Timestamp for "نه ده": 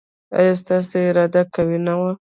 1.85-2.11